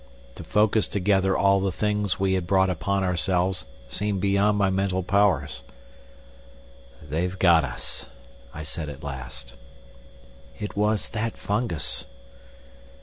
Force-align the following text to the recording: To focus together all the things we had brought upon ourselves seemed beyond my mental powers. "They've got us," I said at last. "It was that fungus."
To 0.33 0.43
focus 0.43 0.87
together 0.87 1.37
all 1.37 1.59
the 1.59 1.71
things 1.71 2.19
we 2.19 2.33
had 2.33 2.47
brought 2.47 2.71
upon 2.71 3.03
ourselves 3.03 3.65
seemed 3.87 4.19
beyond 4.19 4.57
my 4.57 4.71
mental 4.71 5.03
powers. 5.03 5.61
"They've 7.07 7.37
got 7.37 7.63
us," 7.63 8.07
I 8.51 8.63
said 8.63 8.89
at 8.89 9.03
last. 9.03 9.53
"It 10.57 10.75
was 10.75 11.09
that 11.09 11.37
fungus." 11.37 12.05